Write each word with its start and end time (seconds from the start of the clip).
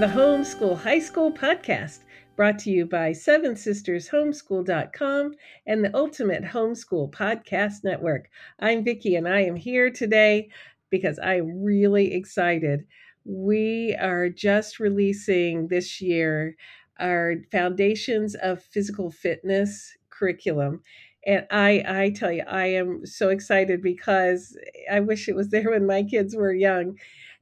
The 0.00 0.06
Homeschool 0.06 0.80
High 0.80 1.00
School 1.00 1.30
podcast, 1.30 1.98
brought 2.34 2.58
to 2.60 2.70
you 2.70 2.86
by 2.86 3.12
Seven 3.12 3.54
Sisters 3.54 4.08
Homeschool.com 4.08 5.34
and 5.66 5.84
the 5.84 5.94
Ultimate 5.94 6.42
Homeschool 6.42 7.12
Podcast 7.12 7.84
Network. 7.84 8.30
I'm 8.60 8.82
Vicki, 8.82 9.16
and 9.16 9.28
I 9.28 9.40
am 9.42 9.56
here 9.56 9.90
today 9.90 10.48
because 10.88 11.18
I'm 11.22 11.62
really 11.62 12.14
excited. 12.14 12.86
We 13.26 13.94
are 14.00 14.30
just 14.30 14.80
releasing 14.80 15.68
this 15.68 16.00
year 16.00 16.56
our 16.98 17.34
Foundations 17.52 18.34
of 18.36 18.62
Physical 18.62 19.10
Fitness 19.10 19.98
curriculum. 20.08 20.80
And 21.26 21.46
I, 21.50 21.84
I 21.86 22.10
tell 22.16 22.32
you, 22.32 22.44
I 22.48 22.68
am 22.68 23.04
so 23.04 23.28
excited 23.28 23.82
because 23.82 24.56
I 24.90 25.00
wish 25.00 25.28
it 25.28 25.36
was 25.36 25.50
there 25.50 25.70
when 25.70 25.86
my 25.86 26.04
kids 26.04 26.34
were 26.34 26.54
young 26.54 26.96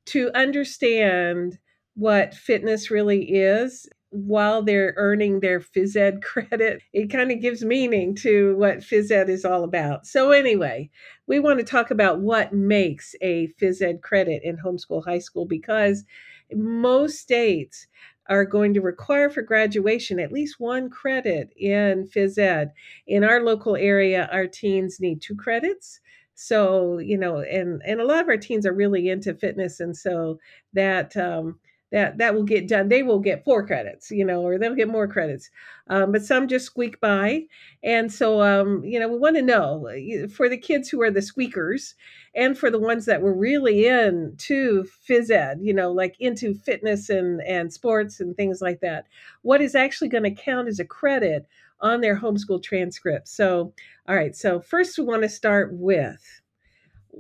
to 0.07 0.33
understand 0.35 1.61
what 1.99 2.33
fitness 2.33 2.93
really 2.93 3.25
is 3.25 3.89
while 4.11 4.63
they're 4.63 4.95
earning 4.97 5.41
their 5.41 5.59
phys 5.59 5.97
ed 5.97 6.23
credit. 6.23 6.81
It 6.93 7.11
kind 7.11 7.33
of 7.33 7.41
gives 7.41 7.65
meaning 7.65 8.15
to 8.17 8.57
what 8.57 8.79
phys 8.79 9.11
ed 9.11 9.29
is 9.29 9.45
all 9.45 9.65
about. 9.65 10.07
So, 10.07 10.31
anyway, 10.31 10.91
we 11.27 11.41
want 11.41 11.59
to 11.59 11.65
talk 11.65 11.91
about 11.91 12.21
what 12.21 12.53
makes 12.53 13.17
a 13.21 13.49
phys 13.61 13.83
ed 13.83 14.01
credit 14.01 14.43
in 14.45 14.57
homeschool 14.57 15.05
high 15.05 15.19
school 15.19 15.45
because 15.45 16.05
most 16.55 17.19
states 17.19 17.89
are 18.29 18.45
going 18.45 18.75
to 18.75 18.81
require 18.81 19.29
for 19.29 19.43
graduation 19.43 20.21
at 20.21 20.31
least 20.33 20.61
one 20.61 20.89
credit 20.91 21.53
in 21.57 22.07
phys 22.07 22.39
ed. 22.39 22.71
In 23.09 23.25
our 23.25 23.43
local 23.43 23.75
area, 23.75 24.29
our 24.31 24.47
teens 24.47 25.01
need 25.01 25.21
two 25.21 25.35
credits 25.35 25.99
so 26.41 26.99
you 26.99 27.19
know 27.19 27.41
and 27.41 27.83
and 27.85 28.01
a 28.01 28.05
lot 28.05 28.21
of 28.21 28.29
our 28.29 28.37
teens 28.37 28.65
are 28.65 28.73
really 28.73 29.09
into 29.09 29.35
fitness 29.35 29.81
and 29.81 29.97
so 29.97 30.39
that 30.73 31.17
um 31.17 31.59
that 31.91 32.19
that 32.19 32.35
will 32.35 32.45
get 32.45 32.69
done. 32.69 32.89
They 32.89 33.03
will 33.03 33.19
get 33.19 33.45
four 33.45 33.67
credits 33.67 34.11
you 34.11 34.25
know 34.25 34.43
or 34.43 34.59
they'll 34.59 34.75
get 34.75 34.89
more 34.89 35.09
credits. 35.09 35.51
Um, 35.91 36.13
but 36.13 36.23
some 36.23 36.49
just 36.49 36.67
squeak 36.67 37.01
by. 37.01 37.45
And 37.83 38.13
so 38.13 38.43
um, 38.43 38.85
you 38.85 39.01
know 39.01 39.09
we 39.09 39.19
want 39.19 39.37
to 39.37 39.43
know 39.43 39.89
for 40.35 40.49
the 40.49 40.59
kids 40.59 40.89
who 40.89 41.03
are 41.03 41.11
the 41.11 41.23
squeakers 41.23 41.95
and 42.35 42.59
for 42.59 42.71
the 42.71 42.79
ones 42.79 43.07
that 43.07 43.23
were 43.23 43.35
really 43.35 43.87
into 43.87 44.85
phys 45.09 45.31
ed 45.31 45.59
you 45.63 45.73
know 45.73 45.91
like 45.91 46.15
into 46.21 46.55
fitness 46.55 47.09
and 47.09 47.41
and 47.43 47.73
sports 47.73 48.21
and 48.21 48.37
things 48.37 48.61
like 48.61 48.81
that 48.81 49.07
what 49.41 49.63
is 49.63 49.75
actually 49.75 50.09
going 50.09 50.23
to 50.23 50.31
count 50.31 50.69
as 50.69 50.79
a 50.79 50.85
credit 50.85 51.47
on 51.81 52.01
their 52.01 52.19
homeschool 52.19 52.63
transcript. 52.63 53.29
So, 53.29 53.73
all 54.09 54.17
right, 54.17 54.35
so 54.35 54.61
first 54.61 54.99
we 54.99 55.05
want 55.05 55.23
to 55.23 55.29
start 55.29 55.73
with 55.73 56.23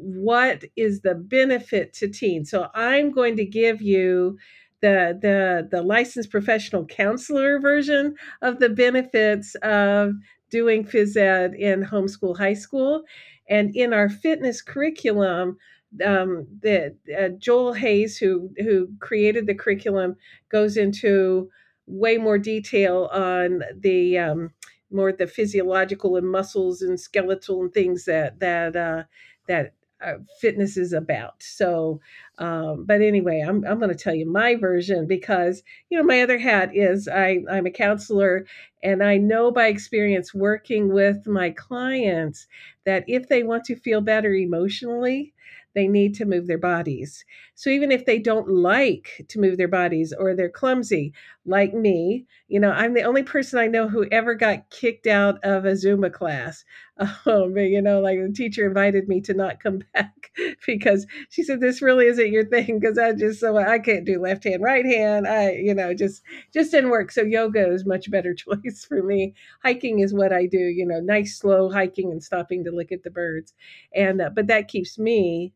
what 0.01 0.65
is 0.77 1.01
the 1.01 1.15
benefit 1.15 1.93
to 1.95 2.09
teens. 2.09 2.51
So, 2.51 2.69
I'm 2.75 3.11
going 3.11 3.37
to 3.37 3.45
give 3.45 3.83
you 3.83 4.39
the 4.81 5.19
the 5.21 5.69
the 5.71 5.83
licensed 5.83 6.31
professional 6.31 6.87
counselor 6.87 7.59
version 7.61 8.15
of 8.43 8.61
the 8.61 8.69
benefits 8.69 9.55
of 9.57 10.13
doing 10.51 10.85
phys 10.85 11.17
ed 11.17 11.55
in 11.55 11.83
homeschool 11.83 12.39
high 12.39 12.55
school 12.55 13.03
and 13.49 13.75
in 13.75 13.93
our 13.93 14.09
fitness 14.09 14.63
curriculum 14.63 15.59
um, 16.05 16.47
the 16.61 16.95
uh, 17.19 17.29
Joel 17.39 17.73
Hayes, 17.73 18.19
who 18.19 18.51
who 18.59 18.89
created 19.01 19.47
the 19.47 19.55
curriculum, 19.55 20.17
goes 20.51 20.77
into 20.77 21.51
way 21.87 22.19
more 22.19 22.39
detail 22.39 23.09
on 23.13 23.63
the 23.81 24.19
um, 24.19 24.51
more 24.91 25.13
the 25.13 25.27
physiological 25.27 26.17
and 26.17 26.31
muscles 26.31 26.83
and 26.83 27.01
skeletal 27.01 27.63
and 27.63 27.73
things 27.73 28.05
that 28.05 28.39
that 28.41 28.77
uh, 28.77 29.05
that 29.47 29.73
uh, 30.05 30.15
fitness 30.41 30.77
is 30.77 30.93
about. 30.93 31.43
So, 31.43 32.01
um, 32.39 32.85
but 32.87 33.01
anyway, 33.01 33.45
I'm 33.47 33.65
I'm 33.65 33.79
going 33.79 33.91
to 33.91 33.95
tell 33.97 34.15
you 34.15 34.31
my 34.31 34.55
version 34.55 35.07
because 35.07 35.63
you 35.91 35.99
know 35.99 36.05
my 36.05 36.23
other 36.23 36.39
hat 36.39 36.71
is 36.75 37.09
I 37.09 37.39
I'm 37.51 37.67
a 37.67 37.71
counselor 37.71 38.47
and 38.83 39.03
I 39.03 39.17
know 39.17 39.51
by 39.51 39.67
experience 39.67 40.33
working 40.33 40.93
with 40.93 41.27
my 41.27 41.51
clients 41.51 42.47
that 42.85 43.05
if 43.09 43.29
they 43.29 43.43
want 43.43 43.65
to 43.65 43.77
feel 43.77 44.01
better 44.01 44.33
emotionally, 44.33 45.35
they 45.75 45.89
need 45.89 46.15
to 46.17 46.25
move 46.25 46.47
their 46.47 46.59
bodies. 46.59 47.25
So 47.55 47.71
even 47.71 47.93
if 47.93 48.07
they 48.07 48.19
don't 48.19 48.49
like 48.49 49.25
to 49.29 49.41
move 49.41 49.57
their 49.57 49.69
bodies 49.69 50.13
or 50.17 50.35
they're 50.35 50.49
clumsy, 50.49 51.13
like 51.49 51.75
me, 51.75 52.27
you 52.49 52.61
know, 52.61 52.71
I'm 52.71 52.95
the 52.95 53.03
only 53.03 53.23
person 53.23 53.59
I 53.59 53.67
know 53.67 53.89
who 53.89 54.07
ever 54.13 54.35
got 54.35 54.71
kicked 54.71 55.07
out 55.07 55.43
of 55.43 55.65
a 55.65 55.73
Zumba 55.73 56.13
class. 56.13 56.65
Um, 57.27 57.57
you 57.57 57.81
know, 57.81 58.01
like 58.01 58.19
the 58.19 58.33
teacher 58.35 58.67
invited 58.67 59.07
me 59.07 59.21
to 59.21 59.33
not 59.33 59.61
come 59.61 59.83
back 59.95 60.33
because 60.67 61.07
she 61.29 61.45
said 61.45 61.61
this 61.61 61.81
really 61.81 62.07
isn't 62.07 62.33
your 62.33 62.45
thing 62.45 62.81
because 62.81 62.99
I 62.99 63.13
just 63.13 63.39
so 63.39 63.57
I 63.57 63.79
can't 63.79 64.05
do 64.05 64.21
left 64.21 64.43
hand, 64.43 64.65
right 64.65 64.85
hand. 64.85 65.29
I, 65.29 65.53
you 65.53 65.75
know, 65.75 65.95
just 65.95 66.23
just 66.53 66.73
didn't 66.73 66.91
work. 66.91 67.13
So 67.13 67.23
yoga 67.23 67.73
is 67.73 67.87
much 67.87 68.11
better 68.11 68.35
choice 68.35 68.85
for 68.85 69.01
me. 69.05 69.35
Hiking 69.63 70.01
is 70.01 70.13
what 70.13 70.33
I 70.33 70.47
do. 70.47 70.59
You 70.59 70.87
know, 70.87 70.99
nice 70.99 71.39
slow 71.39 71.71
hiking 71.71 72.11
and 72.11 72.21
stopping 72.21 72.65
to 72.65 72.73
look 72.73 72.91
at 72.91 73.05
the 73.05 73.11
birds, 73.11 73.55
and 73.95 74.21
uh, 74.21 74.31
but 74.35 74.49
that 74.49 74.67
keeps 74.67 74.99
me 74.99 75.53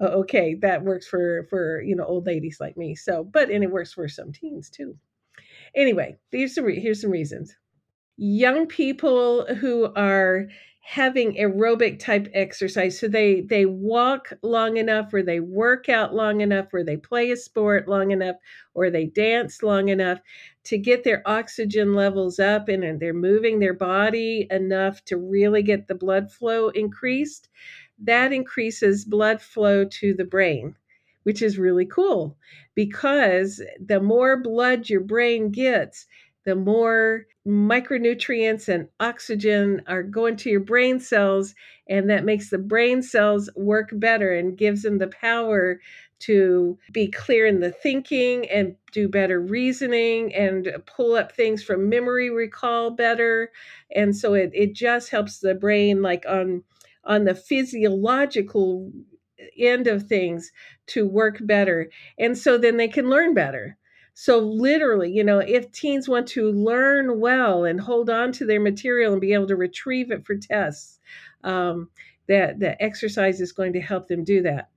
uh, 0.00 0.06
okay, 0.06 0.54
that 0.56 0.84
works 0.84 1.06
for 1.06 1.46
for 1.50 1.82
you 1.82 1.94
know 1.96 2.04
old 2.04 2.26
ladies 2.26 2.58
like 2.60 2.76
me. 2.76 2.94
So, 2.94 3.24
but 3.24 3.50
and 3.50 3.62
it 3.64 3.70
works 3.70 3.92
for 3.92 4.08
some 4.08 4.32
teens 4.32 4.70
too. 4.70 4.96
Anyway, 5.74 6.18
here's 6.30 6.54
some 6.54 6.68
here's 6.68 7.00
some 7.00 7.10
reasons. 7.10 7.56
Young 8.16 8.66
people 8.66 9.46
who 9.56 9.92
are 9.94 10.48
having 10.84 11.34
aerobic 11.36 11.98
type 12.00 12.28
exercise 12.34 12.98
so 12.98 13.06
they 13.06 13.40
they 13.42 13.64
walk 13.64 14.32
long 14.42 14.76
enough 14.76 15.14
or 15.14 15.22
they 15.22 15.38
work 15.38 15.88
out 15.88 16.12
long 16.12 16.40
enough 16.40 16.66
or 16.74 16.82
they 16.82 16.96
play 16.96 17.30
a 17.30 17.36
sport 17.36 17.86
long 17.88 18.10
enough 18.10 18.34
or 18.74 18.90
they 18.90 19.06
dance 19.06 19.62
long 19.62 19.88
enough 19.88 20.18
to 20.64 20.76
get 20.76 21.04
their 21.04 21.22
oxygen 21.24 21.94
levels 21.94 22.40
up 22.40 22.68
and, 22.68 22.82
and 22.82 22.98
they're 22.98 23.14
moving 23.14 23.60
their 23.60 23.74
body 23.74 24.48
enough 24.50 25.04
to 25.04 25.16
really 25.16 25.62
get 25.62 25.86
the 25.86 25.94
blood 25.94 26.32
flow 26.32 26.68
increased 26.70 27.48
that 28.02 28.32
increases 28.32 29.04
blood 29.04 29.40
flow 29.40 29.84
to 29.84 30.14
the 30.14 30.24
brain, 30.24 30.76
which 31.24 31.42
is 31.42 31.58
really 31.58 31.86
cool 31.86 32.36
because 32.74 33.62
the 33.84 34.00
more 34.00 34.36
blood 34.40 34.88
your 34.88 35.00
brain 35.00 35.50
gets, 35.50 36.06
the 36.44 36.54
more 36.54 37.26
micronutrients 37.46 38.68
and 38.68 38.88
oxygen 39.00 39.82
are 39.86 40.02
going 40.02 40.36
to 40.36 40.50
your 40.50 40.60
brain 40.60 41.00
cells, 41.00 41.54
and 41.88 42.08
that 42.08 42.24
makes 42.24 42.50
the 42.50 42.58
brain 42.58 43.02
cells 43.02 43.50
work 43.56 43.90
better 43.92 44.32
and 44.32 44.56
gives 44.56 44.82
them 44.82 44.98
the 44.98 45.08
power 45.08 45.80
to 46.20 46.78
be 46.92 47.08
clear 47.08 47.46
in 47.46 47.58
the 47.58 47.72
thinking 47.72 48.48
and 48.48 48.76
do 48.92 49.08
better 49.08 49.40
reasoning 49.40 50.32
and 50.34 50.72
pull 50.86 51.14
up 51.14 51.32
things 51.32 51.64
from 51.64 51.88
memory 51.88 52.30
recall 52.30 52.90
better. 52.90 53.50
And 53.94 54.16
so 54.16 54.34
it, 54.34 54.50
it 54.54 54.72
just 54.72 55.10
helps 55.10 55.40
the 55.40 55.54
brain, 55.54 56.00
like 56.00 56.24
on 56.28 56.62
on 57.04 57.24
the 57.24 57.34
physiological 57.34 58.92
end 59.58 59.86
of 59.86 60.04
things 60.04 60.52
to 60.88 61.06
work 61.06 61.38
better. 61.40 61.90
And 62.18 62.36
so 62.36 62.58
then 62.58 62.76
they 62.76 62.88
can 62.88 63.10
learn 63.10 63.34
better. 63.34 63.76
So, 64.14 64.38
literally, 64.38 65.10
you 65.10 65.24
know, 65.24 65.38
if 65.38 65.72
teens 65.72 66.06
want 66.06 66.26
to 66.28 66.52
learn 66.52 67.18
well 67.18 67.64
and 67.64 67.80
hold 67.80 68.10
on 68.10 68.30
to 68.32 68.44
their 68.44 68.60
material 68.60 69.12
and 69.12 69.20
be 69.20 69.32
able 69.32 69.46
to 69.46 69.56
retrieve 69.56 70.10
it 70.10 70.26
for 70.26 70.36
tests, 70.36 71.00
um, 71.44 71.88
that 72.28 72.60
the 72.60 72.80
exercise 72.82 73.40
is 73.40 73.52
going 73.52 73.72
to 73.72 73.80
help 73.80 74.08
them 74.08 74.22
do 74.22 74.42
that. 74.42 74.68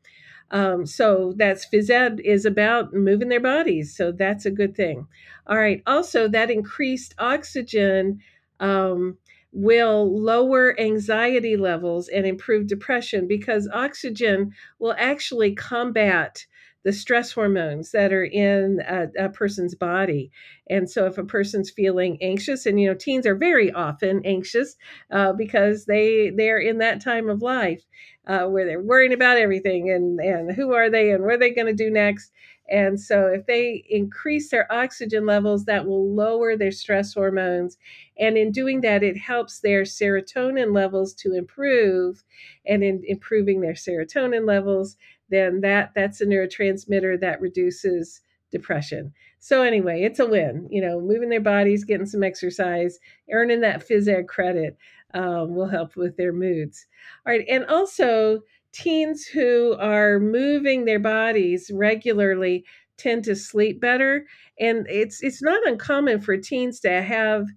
Um, 0.52 0.86
so 0.86 1.34
that's 1.36 1.68
phys 1.68 1.90
ed 1.90 2.22
is 2.24 2.46
about 2.46 2.94
moving 2.94 3.30
their 3.30 3.40
bodies. 3.40 3.96
So 3.96 4.12
that's 4.12 4.46
a 4.46 4.52
good 4.52 4.76
thing. 4.76 5.08
All 5.48 5.58
right. 5.58 5.82
Also, 5.86 6.28
that 6.30 6.52
increased 6.52 7.16
oxygen 7.18 8.20
um, 8.60 9.18
will 9.56 10.22
lower 10.22 10.78
anxiety 10.80 11.56
levels 11.56 12.10
and 12.10 12.26
improve 12.26 12.68
depression 12.68 13.26
because 13.26 13.70
oxygen 13.74 14.52
will 14.80 14.94
actually 15.00 15.56
combat 15.56 16.46
the 16.84 16.94
stress 16.94 17.32
hormones 17.32 17.92
that 17.92 18.14
are 18.14 18.26
in 18.26 18.80
a, 18.88 19.08
a, 19.26 19.30
person's 19.30 19.74
body. 19.74 20.30
And 20.70 20.88
so, 20.88 21.08
if 21.08 21.18
a 21.18 21.24
person's 21.24 21.72
feeling 21.72 22.18
anxious, 22.22 22.68
and 22.68 22.80
you 22.80 22.88
know, 22.88 22.94
teens 22.94 23.26
are 23.26 23.36
very 23.36 23.72
often 23.72 24.22
anxious 24.24 24.76
uh, 25.10 25.34
because 25.34 25.86
they 25.86 26.30
they're 26.30 26.60
in 26.60 26.78
that 26.80 27.02
time 27.02 27.28
of 27.28 27.42
life 27.42 27.84
uh, 28.28 28.46
where 28.46 28.66
they're 28.66 28.82
worrying 28.82 29.14
about 29.14 29.38
everything 29.38 29.90
and 29.90 30.20
and 30.20 30.52
who 30.56 30.74
are 30.74 30.90
they 30.90 31.12
and 31.12 31.24
what 31.24 31.34
are 31.34 31.40
they 31.40 31.54
going 31.54 31.68
to 31.68 31.74
do 31.74 31.90
next. 31.90 32.32
And 32.70 33.00
so, 33.00 33.28
if 33.28 33.46
they 33.46 33.86
increase 33.90 34.50
their 34.50 34.72
oxygen 34.72 35.26
levels, 35.26 35.66
that 35.66 35.86
will 35.86 36.14
lower 36.14 36.58
their 36.58 36.72
stress 36.72 37.14
hormones. 37.14 37.78
And 38.18 38.38
in 38.38 38.52
doing 38.52 38.82
that, 38.82 39.04
it 39.04 39.18
helps 39.18 39.60
their 39.60 39.84
serotonin 39.84 40.74
levels 40.74 41.14
to 41.16 41.34
improve. 41.34 42.24
And 42.66 42.84
in 42.84 43.04
improving 43.06 43.62
their 43.62 43.74
serotonin 43.74 44.48
levels, 44.48 44.98
then 45.30 45.62
that 45.62 45.92
that's 45.96 46.22
a 46.22 46.26
neurotransmitter 46.26 47.20
that 47.22 47.42
reduces 47.42 48.22
depression. 48.52 49.14
So 49.40 49.62
anyway, 49.62 50.02
it's 50.04 50.20
a 50.20 50.26
win. 50.26 50.68
You 50.72 50.82
know, 50.82 51.00
moving 51.00 51.30
their 51.30 51.42
bodies, 51.42 51.84
getting 51.84 52.06
some 52.06 52.24
exercise, 52.24 53.00
earning 53.32 53.62
that 53.62 53.88
phys 53.88 54.08
ed 54.08 54.28
credit 54.28 54.78
um, 55.14 55.56
will 55.56 55.68
help 55.68 55.96
with 55.96 56.18
their 56.18 56.34
moods. 56.34 56.86
All 57.26 57.34
right, 57.34 57.46
and 57.50 57.66
also 57.66 58.42
teens 58.76 59.26
who 59.26 59.76
are 59.80 60.20
moving 60.20 60.86
their 60.86 61.00
bodies 61.00 61.72
regularly 61.74 62.66
tend 62.98 63.24
to 63.26 63.36
sleep 63.36 63.82
better. 63.82 64.26
And 64.60 64.88
it's 64.90 65.24
it's 65.24 65.42
not 65.44 65.66
uncommon 65.68 66.22
for 66.22 66.38
teens 66.38 66.80
to 66.82 67.02
have 67.02 67.48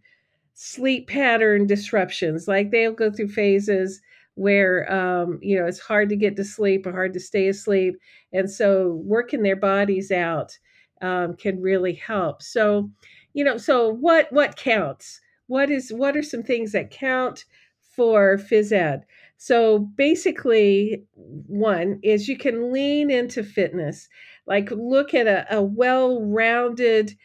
sleep 0.55 1.09
pattern 1.09 1.67
disruptions. 1.67 2.49
Like 2.49 2.71
they'll 2.71 2.93
go 2.93 3.11
through 3.11 3.29
phases 3.29 4.01
where 4.35 4.91
um, 4.93 5.39
you 5.43 5.59
know 5.59 5.67
it's 5.67 5.81
hard 5.81 6.09
to 6.11 6.17
get 6.17 6.37
to 6.37 6.45
sleep 6.45 6.87
or 6.87 6.93
hard 6.93 7.13
to 7.15 7.21
stay 7.21 7.49
asleep, 7.49 7.97
and 8.33 8.51
so 8.51 8.95
working 9.05 9.43
their 9.43 9.57
bodies 9.57 10.11
out 10.11 10.59
um, 11.03 11.35
can 11.35 11.61
really 11.61 11.95
help. 11.95 12.43
So, 12.43 12.91
you 13.35 13.45
know, 13.45 13.57
so 13.57 13.89
what 13.89 14.33
what 14.33 14.57
counts? 14.57 15.21
What 15.47 15.71
is 15.71 15.93
what 15.93 16.17
are 16.17 16.23
some 16.23 16.43
things 16.43 16.73
that 16.73 16.91
count 16.91 17.45
for 17.83 18.39
phys 18.39 18.73
ed? 18.73 19.05
So 19.39 19.79
basically, 19.79 21.05
one 21.15 22.01
is 22.03 22.29
you 22.29 22.37
can 22.37 22.73
lean 22.73 23.09
into 23.09 23.45
fitness, 23.45 24.09
like 24.47 24.71
look 24.73 25.15
at 25.15 25.29
a, 25.29 25.57
a 25.57 25.63
well 25.63 26.21
rounded 26.23 27.17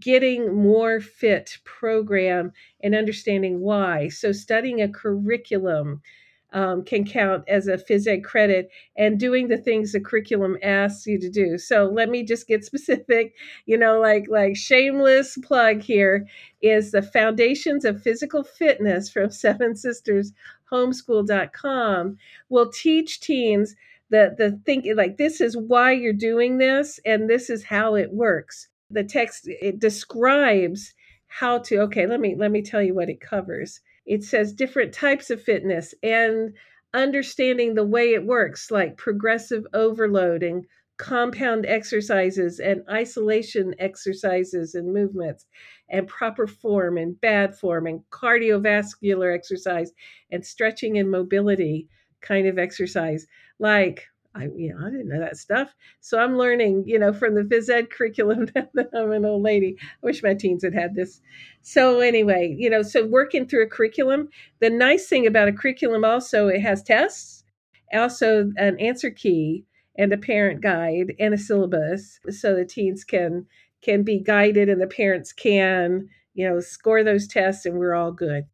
getting 0.00 0.54
more 0.54 1.00
fit 1.00 1.58
program 1.64 2.52
and 2.82 2.94
understanding 2.94 3.60
why. 3.60 4.08
So, 4.08 4.32
studying 4.32 4.80
a 4.80 4.88
curriculum 4.88 6.00
um, 6.54 6.82
can 6.84 7.04
count 7.04 7.44
as 7.48 7.68
a 7.68 7.76
phys 7.76 8.06
ed 8.06 8.24
credit 8.24 8.70
and 8.96 9.20
doing 9.20 9.48
the 9.48 9.58
things 9.58 9.92
the 9.92 10.00
curriculum 10.00 10.56
asks 10.62 11.06
you 11.06 11.18
to 11.20 11.28
do. 11.28 11.58
So, 11.58 11.84
let 11.84 12.08
me 12.08 12.22
just 12.24 12.48
get 12.48 12.64
specific. 12.72 13.34
You 13.66 13.76
know, 13.76 14.00
like 14.00 14.26
like 14.30 14.56
shameless 14.56 15.36
plug 15.44 15.82
here 15.82 16.26
is 16.62 16.92
the 16.92 17.02
Foundations 17.02 17.84
of 17.84 18.02
Physical 18.02 18.42
Fitness 18.42 19.10
from 19.10 19.30
Seven 19.44 19.76
Sisters 19.76 20.32
Homeschool.com 20.72 22.18
will 22.48 22.70
teach 22.70 23.20
teens 23.20 23.74
the 24.10 24.34
the 24.36 24.60
think 24.64 24.86
like 24.96 25.16
this 25.16 25.40
is 25.40 25.56
why 25.56 25.92
you're 25.92 26.12
doing 26.12 26.58
this 26.58 26.98
and 27.04 27.28
this 27.28 27.50
is 27.50 27.64
how 27.64 27.94
it 27.94 28.12
works. 28.12 28.68
The 28.90 29.04
text 29.04 29.48
it 29.48 29.78
describes 29.78 30.94
how 31.26 31.58
to 31.58 31.80
okay 31.82 32.06
let 32.06 32.20
me 32.20 32.34
let 32.34 32.50
me 32.50 32.62
tell 32.62 32.82
you 32.82 32.94
what 32.94 33.10
it 33.10 33.20
covers. 33.20 33.80
It 34.06 34.24
says 34.24 34.52
different 34.52 34.94
types 34.94 35.30
of 35.30 35.42
fitness 35.42 35.94
and 36.02 36.54
understanding 36.94 37.74
the 37.74 37.84
way 37.84 38.14
it 38.14 38.24
works 38.24 38.70
like 38.70 38.96
progressive 38.96 39.66
overloading 39.74 40.66
compound 40.98 41.64
exercises 41.64 42.58
and 42.58 42.82
isolation 42.90 43.74
exercises 43.78 44.74
and 44.74 44.92
movements 44.92 45.46
and 45.88 46.08
proper 46.08 46.46
form 46.46 46.98
and 46.98 47.20
bad 47.20 47.56
form 47.56 47.86
and 47.86 48.02
cardiovascular 48.10 49.34
exercise 49.34 49.92
and 50.30 50.44
stretching 50.44 50.98
and 50.98 51.10
mobility 51.10 51.88
kind 52.20 52.46
of 52.46 52.58
exercise 52.58 53.26
like 53.60 54.06
I, 54.34 54.48
you 54.54 54.72
know, 54.72 54.86
I 54.86 54.90
didn't 54.90 55.08
know 55.08 55.18
that 55.18 55.36
stuff. 55.36 55.74
So 56.00 56.20
I'm 56.20 56.36
learning, 56.36 56.84
you 56.86 56.98
know, 56.98 57.12
from 57.12 57.34
the 57.34 57.42
phys 57.42 57.70
ed 57.70 57.90
curriculum 57.90 58.46
that 58.54 58.90
I'm 58.94 59.10
an 59.10 59.24
old 59.24 59.42
lady. 59.42 59.76
I 59.80 60.06
wish 60.06 60.22
my 60.22 60.34
teens 60.34 60.62
had 60.62 60.74
had 60.74 60.94
this. 60.94 61.20
So 61.62 62.00
anyway, 62.00 62.54
you 62.56 62.70
know, 62.70 62.82
so 62.82 63.06
working 63.06 63.46
through 63.46 63.64
a 63.64 63.68
curriculum. 63.68 64.28
The 64.60 64.70
nice 64.70 65.08
thing 65.08 65.26
about 65.26 65.48
a 65.48 65.52
curriculum 65.52 66.04
also, 66.04 66.46
it 66.46 66.60
has 66.60 66.82
tests, 66.82 67.42
also 67.92 68.52
an 68.58 68.78
answer 68.78 69.10
key 69.10 69.64
and 69.98 70.12
a 70.12 70.16
parent 70.16 70.62
guide 70.62 71.12
and 71.18 71.34
a 71.34 71.38
syllabus, 71.38 72.20
so 72.30 72.54
the 72.54 72.64
teens 72.64 73.04
can 73.04 73.46
can 73.82 74.02
be 74.02 74.18
guided 74.18 74.68
and 74.68 74.80
the 74.80 74.86
parents 74.86 75.32
can, 75.32 76.08
you 76.34 76.48
know, 76.48 76.60
score 76.60 77.04
those 77.04 77.28
tests 77.28 77.66
and 77.66 77.78
we're 77.78 77.94
all 77.94 78.12
good. 78.12 78.44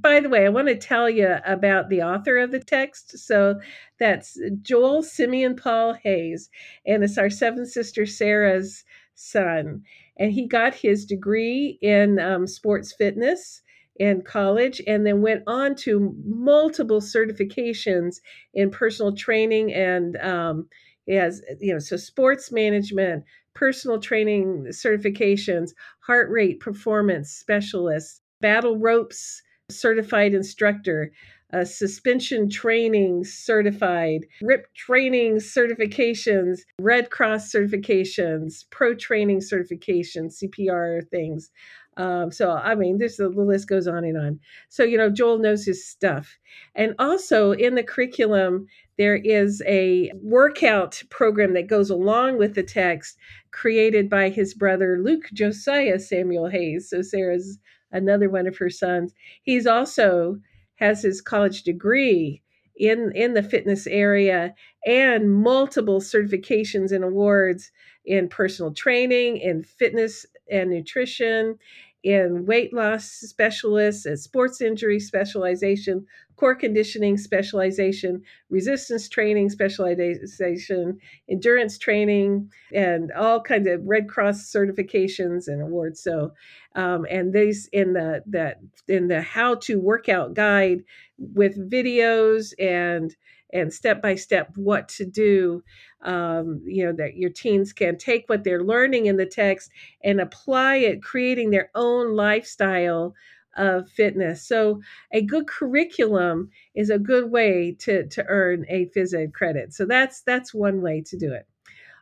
By 0.00 0.20
the 0.20 0.28
way, 0.28 0.46
I 0.46 0.50
want 0.50 0.68
to 0.68 0.76
tell 0.76 1.10
you 1.10 1.36
about 1.44 1.88
the 1.88 2.02
author 2.02 2.38
of 2.38 2.52
the 2.52 2.60
text. 2.60 3.18
So 3.18 3.60
that's 3.98 4.38
Joel 4.62 5.02
Simeon 5.02 5.56
Paul 5.56 5.94
Hayes, 5.94 6.50
and 6.86 7.04
it's 7.04 7.18
our 7.18 7.30
seven 7.30 7.66
sister 7.66 8.06
Sarah's 8.06 8.84
son. 9.14 9.82
And 10.16 10.32
he 10.32 10.46
got 10.46 10.74
his 10.74 11.04
degree 11.04 11.78
in 11.82 12.18
um, 12.18 12.46
sports 12.46 12.92
fitness 12.92 13.62
in 14.00 14.22
college 14.22 14.80
and 14.86 15.06
then 15.06 15.20
went 15.20 15.42
on 15.46 15.74
to 15.76 16.16
multiple 16.24 17.02
certifications 17.02 18.16
in 18.54 18.70
personal 18.70 19.14
training 19.14 19.72
and 19.74 20.16
um, 20.16 20.66
has 21.08 21.42
you 21.60 21.72
know 21.72 21.78
so 21.78 21.96
sports 21.96 22.50
management 22.50 23.22
personal 23.54 24.00
training 24.00 24.64
certifications 24.70 25.72
heart 26.00 26.30
rate 26.30 26.60
performance 26.60 27.30
specialists 27.30 28.22
battle 28.40 28.78
ropes 28.78 29.42
certified 29.70 30.34
instructor, 30.34 31.12
uh, 31.52 31.64
suspension 31.64 32.48
training 32.48 33.24
certified, 33.24 34.26
RIP 34.42 34.72
training 34.74 35.36
certifications, 35.36 36.60
Red 36.78 37.10
Cross 37.10 37.52
certifications, 37.52 38.64
pro 38.70 38.94
training 38.94 39.40
certifications, 39.40 40.42
CPR 40.42 41.08
things. 41.08 41.50
Um, 41.96 42.30
so, 42.30 42.52
I 42.52 42.74
mean, 42.74 42.98
this 42.98 43.16
the 43.16 43.28
list 43.28 43.68
goes 43.68 43.86
on 43.86 44.04
and 44.04 44.16
on. 44.16 44.40
So, 44.68 44.84
you 44.84 44.96
know, 44.96 45.10
Joel 45.10 45.38
knows 45.38 45.64
his 45.64 45.86
stuff. 45.86 46.38
And 46.74 46.94
also 46.98 47.52
in 47.52 47.74
the 47.74 47.82
curriculum, 47.82 48.66
there 48.96 49.16
is 49.16 49.62
a 49.66 50.12
workout 50.22 51.02
program 51.10 51.54
that 51.54 51.66
goes 51.66 51.90
along 51.90 52.38
with 52.38 52.54
the 52.54 52.62
text 52.62 53.18
created 53.50 54.08
by 54.08 54.28
his 54.28 54.54
brother 54.54 54.98
Luke 55.02 55.24
Josiah 55.32 55.98
Samuel 55.98 56.48
Hayes. 56.48 56.88
So, 56.88 57.02
Sarah's 57.02 57.58
another 57.92 58.30
one 58.30 58.46
of 58.46 58.56
her 58.58 58.70
sons. 58.70 59.12
He's 59.42 59.66
also 59.66 60.38
has 60.76 61.02
his 61.02 61.20
college 61.20 61.62
degree 61.62 62.42
in 62.76 63.12
in 63.14 63.34
the 63.34 63.42
fitness 63.42 63.86
area 63.86 64.54
and 64.86 65.30
multiple 65.30 66.00
certifications 66.00 66.92
and 66.92 67.04
awards 67.04 67.70
in 68.06 68.28
personal 68.28 68.72
training, 68.72 69.36
in 69.36 69.62
fitness 69.62 70.24
and 70.50 70.70
nutrition, 70.70 71.58
in 72.02 72.46
weight 72.46 72.72
loss 72.72 73.04
specialists, 73.04 74.06
and 74.06 74.18
sports 74.18 74.60
injury 74.60 74.98
specialization, 74.98 76.06
core 76.36 76.54
conditioning 76.54 77.18
specialization, 77.18 78.22
resistance 78.48 79.08
training 79.08 79.50
specialization, 79.50 80.98
endurance 81.28 81.76
training, 81.76 82.50
and 82.72 83.12
all 83.12 83.40
kinds 83.42 83.68
of 83.68 83.84
Red 83.84 84.08
Cross 84.08 84.50
certifications 84.50 85.46
and 85.48 85.60
awards. 85.60 86.02
So, 86.02 86.32
um, 86.74 87.06
and 87.10 87.34
these 87.34 87.68
in 87.72 87.92
the 87.92 88.22
that 88.28 88.60
in 88.88 89.08
the 89.08 89.20
how 89.20 89.56
to 89.56 89.78
workout 89.78 90.32
guide 90.32 90.82
with 91.18 91.70
videos 91.70 92.54
and 92.58 93.14
and 93.52 93.72
step 93.72 94.00
by 94.02 94.14
step 94.14 94.50
what 94.56 94.88
to 94.88 95.04
do 95.04 95.62
um, 96.02 96.60
you 96.64 96.84
know 96.84 96.92
that 96.92 97.16
your 97.16 97.30
teens 97.30 97.72
can 97.72 97.96
take 97.98 98.24
what 98.28 98.44
they're 98.44 98.64
learning 98.64 99.06
in 99.06 99.16
the 99.16 99.26
text 99.26 99.70
and 100.02 100.20
apply 100.20 100.76
it 100.76 101.02
creating 101.02 101.50
their 101.50 101.70
own 101.74 102.14
lifestyle 102.16 103.14
of 103.56 103.88
fitness. 103.90 104.46
So 104.46 104.80
a 105.12 105.22
good 105.22 105.46
curriculum 105.46 106.50
is 106.74 106.90
a 106.90 106.98
good 106.98 107.30
way 107.30 107.76
to 107.80 108.06
to 108.06 108.24
earn 108.26 108.64
a 108.68 108.86
phys 108.86 109.14
ed 109.14 109.34
credit. 109.34 109.74
So 109.74 109.84
that's 109.84 110.22
that's 110.22 110.54
one 110.54 110.80
way 110.80 111.02
to 111.02 111.16
do 111.16 111.32
it. 111.32 111.46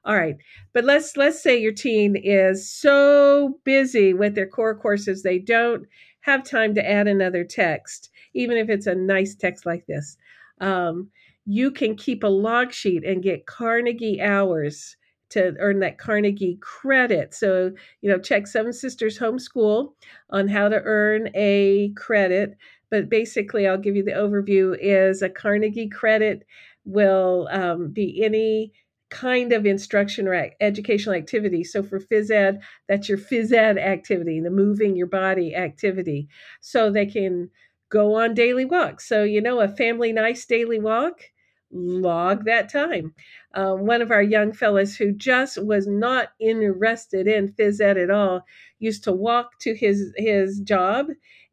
All 0.05 0.17
right 0.17 0.37
but 0.73 0.85
let's 0.85 1.17
let's 1.17 1.43
say 1.43 1.61
your 1.61 1.73
teen 1.73 2.17
is 2.17 2.71
so 2.71 3.59
busy 3.65 4.15
with 4.15 4.35
their 4.35 4.47
core 4.47 4.75
courses 4.77 5.23
they 5.23 5.39
don't 5.39 5.87
have 6.21 6.45
time 6.45 6.75
to 6.75 6.91
add 6.91 7.09
another 7.09 7.45
text 7.45 8.11
even 8.33 8.57
if 8.57 8.71
it's 8.71 8.87
a 8.87 8.95
nice 8.95 9.35
text 9.35 9.67
like 9.67 9.87
this. 9.87 10.17
Um, 10.61 11.11
you 11.51 11.71
can 11.71 11.97
keep 11.97 12.23
a 12.23 12.29
log 12.29 12.75
sheet 12.75 13.05
and 13.05 13.23
get 13.23 13.47
Carnegie 13.47 14.21
hours 14.21 14.99
to 15.31 15.55
earn 15.61 15.81
that 15.81 15.97
Carnegie 15.97 16.59
credit. 16.61 17.33
So, 17.33 17.73
you 18.03 18.11
know, 18.11 18.19
check 18.19 18.47
Seven 18.47 18.73
Sisters 18.73 19.19
Homeschool 19.19 19.93
on 20.29 20.49
how 20.49 20.69
to 20.69 20.83
earn 20.85 21.31
a 21.35 21.91
credit. 21.97 22.55
But 22.91 23.09
basically, 23.09 23.67
I'll 23.67 23.79
give 23.79 23.97
you 23.97 24.05
the 24.05 24.11
overview 24.11 24.77
is 24.79 25.23
a 25.23 25.31
Carnegie 25.31 25.89
credit 25.89 26.45
will 26.85 27.49
um, 27.51 27.93
be 27.93 28.23
any 28.23 28.73
kind 29.09 29.55
of 29.55 29.65
instruction 29.65 30.29
or 30.29 30.51
educational 30.61 31.15
activity. 31.15 31.65
So 31.65 31.83
for 31.83 31.99
phys 31.99 32.31
ed, 32.31 32.61
that's 32.91 33.09
your 33.09 33.17
phys 33.17 33.53
ed 33.53 33.79
activity, 33.79 34.39
the 34.41 34.51
moving 34.51 34.97
your 34.97 35.07
body 35.07 35.55
activity. 35.55 36.29
So 36.61 36.91
they 36.91 37.07
can 37.07 37.49
go 37.89 38.17
on 38.17 38.35
daily 38.35 38.67
walks. 38.67 39.09
So, 39.09 39.25
you 39.25 39.41
know, 39.41 39.61
a 39.61 39.69
family 39.69 40.13
nice 40.13 40.45
daily 40.45 40.79
walk 40.79 41.23
log 41.71 42.45
that 42.45 42.71
time. 42.71 43.15
Um, 43.55 43.87
one 43.87 44.03
of 44.03 44.11
our 44.11 44.23
young 44.23 44.53
fellows 44.53 44.97
who 44.97 45.13
just 45.13 45.63
was 45.63 45.87
not 45.87 46.29
interested 46.41 47.27
in 47.27 47.53
phys 47.53 47.81
ed 47.81 47.97
at 47.97 48.11
all 48.11 48.45
used 48.79 49.05
to 49.05 49.13
walk 49.13 49.59
to 49.61 49.75
his 49.75 50.13
his 50.17 50.61
job 50.61 51.09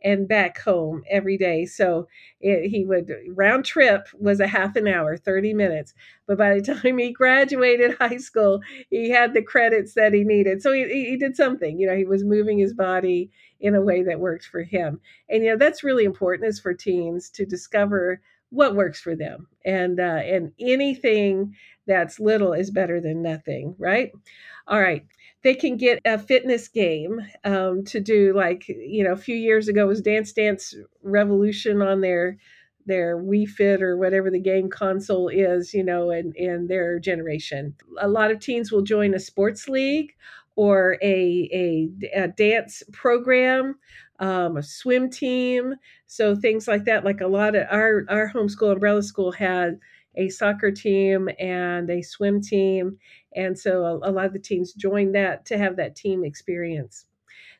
and 0.05 0.27
back 0.27 0.59
home 0.59 1.03
every 1.09 1.35
day. 1.35 1.65
So 1.65 2.07
it, 2.39 2.69
he 2.69 2.85
would 2.85 3.11
round 3.29 3.65
trip 3.65 4.07
was 4.13 4.39
a 4.39 4.47
half 4.47 4.75
an 4.75 4.87
hour, 4.87 5.17
30 5.17 5.53
minutes. 5.55 5.95
But 6.27 6.37
by 6.37 6.59
the 6.59 6.61
time 6.81 6.99
he 6.99 7.11
graduated 7.11 7.97
high 7.97 8.17
school, 8.17 8.61
he 8.91 9.09
had 9.09 9.33
the 9.33 9.41
credits 9.41 9.95
that 9.95 10.13
he 10.13 10.23
needed. 10.23 10.61
So 10.61 10.71
he, 10.71 10.87
he 10.87 11.17
did 11.17 11.35
something, 11.35 11.79
you 11.79 11.87
know, 11.87 11.95
he 11.95 12.05
was 12.05 12.23
moving 12.23 12.59
his 12.59 12.73
body 12.73 13.31
in 13.59 13.73
a 13.73 13.81
way 13.81 14.03
that 14.03 14.19
worked 14.19 14.45
for 14.45 14.61
him. 14.61 14.99
And, 15.27 15.43
you 15.43 15.49
know, 15.49 15.57
that's 15.57 15.83
really 15.83 16.05
important 16.05 16.47
is 16.47 16.59
for 16.59 16.73
teens 16.73 17.31
to 17.31 17.45
discover 17.45 18.21
what 18.55 18.75
works 18.75 19.01
for 19.01 19.15
them. 19.15 19.47
And 19.65 19.99
uh, 19.99 20.21
and 20.23 20.51
anything 20.59 21.55
that's 21.85 22.19
little 22.19 22.53
is 22.53 22.71
better 22.71 23.01
than 23.01 23.21
nothing, 23.21 23.75
right? 23.77 24.11
All 24.67 24.79
right. 24.79 25.05
They 25.43 25.53
can 25.53 25.77
get 25.77 25.99
a 26.05 26.17
fitness 26.17 26.67
game 26.67 27.19
um, 27.43 27.83
to 27.85 27.99
do, 27.99 28.33
like 28.35 28.67
you 28.67 29.03
know, 29.03 29.11
a 29.11 29.17
few 29.17 29.35
years 29.35 29.67
ago 29.67 29.85
was 29.85 30.01
Dance 30.01 30.33
Dance 30.33 30.73
Revolution 31.03 31.81
on 31.81 32.01
their 32.01 32.37
their 32.87 33.17
Wii 33.17 33.47
Fit 33.47 33.81
or 33.81 33.97
whatever 33.97 34.29
the 34.31 34.39
game 34.39 34.69
console 34.69 35.27
is, 35.27 35.73
you 35.73 35.83
know, 35.83 36.11
in, 36.11 36.33
in 36.35 36.67
their 36.67 36.99
generation. 36.99 37.75
A 37.99 38.07
lot 38.07 38.31
of 38.31 38.39
teens 38.39 38.71
will 38.71 38.83
join 38.83 39.13
a 39.13 39.19
sports 39.19 39.67
league 39.67 40.13
or 40.55 40.97
a, 41.01 41.49
a, 41.51 41.89
a 42.23 42.27
dance 42.29 42.83
program, 42.93 43.75
um, 44.19 44.57
a 44.57 44.63
swim 44.63 45.09
team. 45.09 45.75
So 46.07 46.35
things 46.35 46.67
like 46.67 46.85
that. 46.85 47.05
Like 47.05 47.21
a 47.21 47.27
lot 47.27 47.55
of 47.55 47.67
our, 47.69 48.05
our 48.09 48.31
homeschool 48.33 48.73
umbrella 48.73 49.03
school 49.03 49.31
had 49.31 49.79
a 50.15 50.29
soccer 50.29 50.71
team 50.71 51.29
and 51.39 51.89
a 51.89 52.01
swim 52.01 52.41
team. 52.41 52.97
And 53.35 53.57
so 53.57 53.83
a, 53.83 54.09
a 54.09 54.11
lot 54.11 54.25
of 54.25 54.33
the 54.33 54.39
teams 54.39 54.73
joined 54.73 55.15
that 55.15 55.45
to 55.47 55.57
have 55.57 55.75
that 55.77 55.95
team 55.95 56.23
experience 56.23 57.05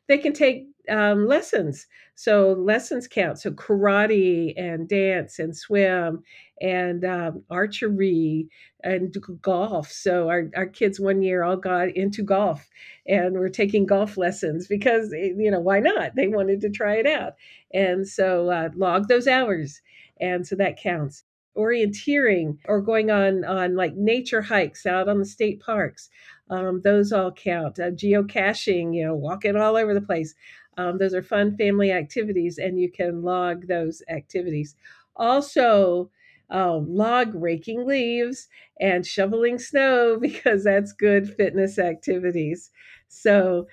they 0.08 0.18
can 0.18 0.32
take 0.32 0.68
um, 0.90 1.26
lessons. 1.26 1.86
So 2.14 2.52
lessons 2.52 3.06
count. 3.06 3.38
So 3.38 3.50
karate 3.50 4.54
and 4.56 4.88
dance 4.88 5.38
and 5.38 5.56
swim 5.56 6.22
and 6.60 7.04
um, 7.04 7.42
archery 7.50 8.48
and 8.82 9.14
golf. 9.42 9.90
So 9.90 10.28
our, 10.28 10.50
our 10.56 10.66
kids 10.66 10.98
one 10.98 11.22
year 11.22 11.42
all 11.42 11.56
got 11.56 11.88
into 11.90 12.22
golf 12.22 12.68
and 13.06 13.34
were 13.38 13.48
taking 13.48 13.86
golf 13.86 14.16
lessons 14.16 14.66
because, 14.66 15.12
eh, 15.12 15.32
you 15.36 15.50
know, 15.50 15.60
why 15.60 15.80
not? 15.80 16.14
They 16.16 16.28
wanted 16.28 16.60
to 16.62 16.70
try 16.70 16.96
it 16.96 17.06
out. 17.06 17.34
And 17.74 18.08
so 18.08 18.50
uh, 18.50 18.70
log 18.74 19.08
those 19.08 19.26
hours. 19.28 19.82
And 20.20 20.46
so 20.46 20.56
that 20.56 20.80
counts 20.80 21.24
orienteering 21.56 22.58
or 22.66 22.82
going 22.82 23.10
on 23.10 23.42
on 23.44 23.76
like 23.76 23.94
nature 23.96 24.42
hikes 24.42 24.84
out 24.84 25.08
on 25.08 25.18
the 25.18 25.24
state 25.24 25.58
parks 25.60 26.10
um, 26.50 26.80
those 26.82 27.12
all 27.12 27.32
count. 27.32 27.78
Uh, 27.78 27.90
geocaching, 27.90 28.94
you 28.94 29.04
know, 29.04 29.14
walking 29.14 29.56
all 29.56 29.76
over 29.76 29.94
the 29.94 30.00
place. 30.00 30.34
Um, 30.76 30.98
those 30.98 31.14
are 31.14 31.22
fun 31.22 31.56
family 31.56 31.90
activities, 31.92 32.58
and 32.58 32.78
you 32.80 32.90
can 32.90 33.22
log 33.22 33.66
those 33.68 34.02
activities. 34.08 34.76
Also, 35.16 36.10
um, 36.50 36.86
log 36.94 37.34
raking 37.34 37.86
leaves 37.86 38.48
and 38.80 39.06
shoveling 39.06 39.58
snow 39.58 40.18
because 40.20 40.64
that's 40.64 40.92
good 40.92 41.34
fitness 41.34 41.78
activities. 41.78 42.70
So 43.08 43.66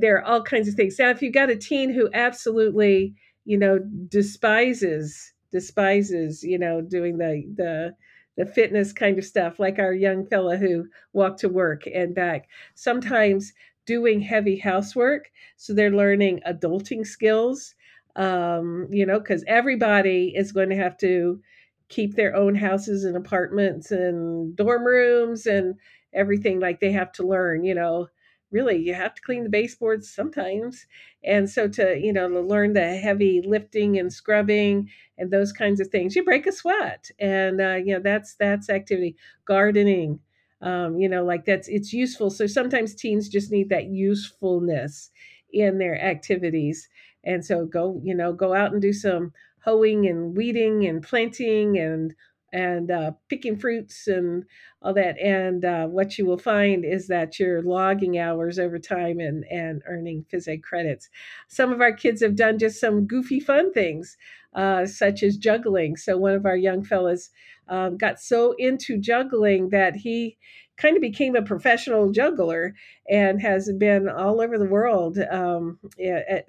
there 0.00 0.16
are 0.18 0.24
all 0.24 0.42
kinds 0.42 0.68
of 0.68 0.74
things. 0.74 0.98
Now, 0.98 1.10
if 1.10 1.22
you've 1.22 1.34
got 1.34 1.50
a 1.50 1.56
teen 1.56 1.90
who 1.90 2.08
absolutely, 2.12 3.14
you 3.44 3.58
know, 3.58 3.78
despises 4.08 5.32
despises, 5.52 6.44
you 6.44 6.56
know, 6.58 6.80
doing 6.80 7.18
the 7.18 7.42
the 7.56 7.94
the 8.36 8.46
fitness 8.46 8.92
kind 8.92 9.18
of 9.18 9.24
stuff, 9.24 9.58
like 9.58 9.78
our 9.78 9.92
young 9.92 10.24
fella 10.26 10.56
who 10.56 10.86
walked 11.12 11.40
to 11.40 11.48
work 11.48 11.82
and 11.92 12.14
back. 12.14 12.48
Sometimes 12.74 13.52
doing 13.90 14.20
heavy 14.20 14.56
housework, 14.56 15.30
so 15.56 15.74
they're 15.74 15.90
learning 16.02 16.40
adulting 16.46 17.06
skills. 17.06 17.74
Um, 18.16 18.88
you 18.90 19.06
know, 19.06 19.18
because 19.20 19.44
everybody 19.46 20.32
is 20.36 20.52
going 20.52 20.70
to 20.70 20.76
have 20.76 20.96
to 20.98 21.40
keep 21.88 22.14
their 22.14 22.34
own 22.36 22.54
houses 22.54 23.04
and 23.04 23.16
apartments 23.16 23.90
and 23.90 24.54
dorm 24.56 24.84
rooms 24.84 25.46
and 25.46 25.74
everything 26.12 26.60
like 26.60 26.80
they 26.80 26.92
have 26.92 27.12
to 27.12 27.26
learn, 27.26 27.64
you 27.64 27.74
know, 27.74 28.08
really 28.50 28.76
you 28.76 28.94
have 28.94 29.14
to 29.14 29.22
clean 29.22 29.44
the 29.44 29.50
baseboards 29.50 30.12
sometimes. 30.12 30.86
And 31.24 31.48
so 31.48 31.68
to 31.68 31.98
you 32.00 32.12
know 32.12 32.28
to 32.28 32.40
learn 32.40 32.72
the 32.72 32.96
heavy 32.96 33.42
lifting 33.44 33.98
and 33.98 34.12
scrubbing 34.12 34.88
and 35.18 35.30
those 35.30 35.52
kinds 35.52 35.80
of 35.80 35.88
things 35.88 36.16
you 36.16 36.24
break 36.24 36.46
a 36.46 36.52
sweat. 36.52 37.10
And 37.18 37.60
uh, 37.60 37.76
you 37.84 37.94
know 37.94 38.00
that's 38.00 38.34
that's 38.36 38.70
activity. 38.70 39.16
Gardening 39.44 40.20
um, 40.62 40.98
you 40.98 41.08
know 41.08 41.24
like 41.24 41.44
that's 41.44 41.68
it's 41.68 41.92
useful. 41.92 42.30
So 42.30 42.46
sometimes 42.46 42.94
teens 42.94 43.28
just 43.28 43.50
need 43.50 43.68
that 43.70 43.86
usefulness 43.86 45.10
in 45.52 45.78
their 45.78 46.00
activities. 46.00 46.88
And 47.24 47.44
so 47.44 47.66
go 47.66 48.00
you 48.04 48.14
know 48.14 48.32
go 48.32 48.54
out 48.54 48.72
and 48.72 48.80
do 48.82 48.92
some 48.92 49.32
hoeing 49.64 50.06
and 50.06 50.36
weeding 50.36 50.86
and 50.86 51.02
planting 51.02 51.78
and 51.78 52.14
and 52.52 52.90
uh, 52.90 53.12
picking 53.28 53.56
fruits 53.56 54.06
and 54.06 54.44
all 54.82 54.94
that. 54.94 55.18
And 55.18 55.64
uh, 55.64 55.86
what 55.86 56.18
you 56.18 56.26
will 56.26 56.38
find 56.38 56.84
is 56.84 57.06
that 57.08 57.38
you're 57.38 57.62
logging 57.62 58.18
hours 58.18 58.58
over 58.58 58.78
time 58.78 59.20
and, 59.20 59.44
and 59.50 59.82
earning 59.86 60.24
phys 60.32 60.48
ed 60.48 60.62
credits. 60.62 61.08
Some 61.48 61.72
of 61.72 61.80
our 61.80 61.92
kids 61.92 62.22
have 62.22 62.36
done 62.36 62.58
just 62.58 62.80
some 62.80 63.06
goofy 63.06 63.40
fun 63.40 63.72
things, 63.72 64.16
uh, 64.54 64.86
such 64.86 65.22
as 65.22 65.36
juggling. 65.36 65.96
So 65.96 66.16
one 66.16 66.34
of 66.34 66.46
our 66.46 66.56
young 66.56 66.82
fellas 66.82 67.30
um, 67.68 67.96
got 67.96 68.20
so 68.20 68.52
into 68.58 68.98
juggling 68.98 69.68
that 69.70 69.96
he 69.96 70.36
kind 70.80 70.96
of 70.96 71.02
became 71.02 71.36
a 71.36 71.42
professional 71.42 72.10
juggler 72.10 72.74
and 73.08 73.40
has 73.40 73.70
been 73.78 74.08
all 74.08 74.40
over 74.40 74.58
the 74.58 74.64
world 74.64 75.18
um, 75.30 75.78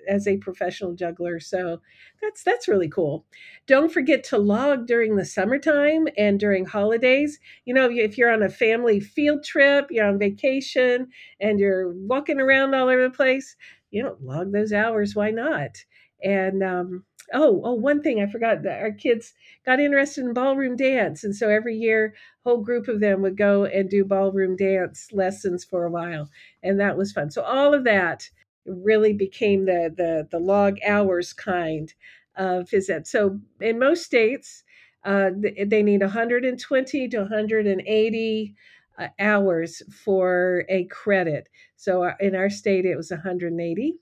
as 0.07 0.27
a 0.27 0.37
professional 0.37 0.93
juggler. 0.93 1.39
So 1.39 1.81
that's 2.21 2.43
that's 2.43 2.67
really 2.67 2.87
cool. 2.87 3.25
Don't 3.67 3.91
forget 3.91 4.23
to 4.25 4.37
log 4.37 4.87
during 4.87 5.15
the 5.15 5.25
summertime 5.25 6.07
and 6.17 6.39
during 6.39 6.65
holidays. 6.65 7.39
You 7.65 7.73
know, 7.73 7.89
if 7.91 8.17
you're 8.17 8.31
on 8.31 8.43
a 8.43 8.49
family 8.49 8.99
field 8.99 9.43
trip, 9.43 9.87
you're 9.89 10.07
on 10.07 10.19
vacation, 10.19 11.07
and 11.39 11.59
you're 11.59 11.93
walking 11.93 12.39
around 12.39 12.73
all 12.73 12.89
over 12.89 13.03
the 13.03 13.15
place, 13.15 13.55
you 13.89 14.01
know, 14.03 14.17
log 14.21 14.51
those 14.51 14.71
hours. 14.71 15.15
Why 15.15 15.31
not? 15.31 15.83
And 16.23 16.63
um, 16.63 17.03
oh, 17.33 17.61
oh, 17.63 17.73
one 17.73 18.01
thing 18.01 18.21
I 18.21 18.27
forgot 18.27 18.63
that 18.63 18.81
our 18.81 18.91
kids 18.91 19.33
got 19.65 19.79
interested 19.79 20.25
in 20.25 20.33
ballroom 20.33 20.75
dance. 20.75 21.23
And 21.23 21.35
so 21.35 21.49
every 21.49 21.75
year, 21.75 22.13
a 22.45 22.49
whole 22.49 22.63
group 22.63 22.87
of 22.87 22.99
them 22.99 23.21
would 23.21 23.37
go 23.37 23.65
and 23.65 23.89
do 23.89 24.05
ballroom 24.05 24.55
dance 24.55 25.09
lessons 25.11 25.63
for 25.63 25.85
a 25.85 25.91
while. 25.91 26.29
And 26.63 26.79
that 26.79 26.97
was 26.97 27.11
fun. 27.11 27.31
So 27.31 27.41
all 27.43 27.73
of 27.73 27.83
that 27.85 28.29
really 28.65 29.13
became 29.13 29.65
the 29.65 29.93
the, 29.95 30.27
the 30.31 30.39
log 30.39 30.77
hours 30.87 31.33
kind 31.33 31.93
of 32.35 32.69
phys 32.69 32.89
ed. 32.89 33.07
So 33.07 33.39
in 33.59 33.79
most 33.79 34.03
states, 34.03 34.63
uh, 35.03 35.31
they 35.65 35.83
need 35.83 36.01
120 36.01 37.07
to 37.09 37.17
180 37.19 38.55
uh, 38.97 39.07
hours 39.19 39.81
for 40.03 40.65
a 40.69 40.85
credit. 40.85 41.49
So 41.75 42.03
uh, 42.03 42.13
in 42.19 42.35
our 42.35 42.49
state, 42.49 42.85
it 42.85 42.95
was 42.95 43.09
180 43.11 43.97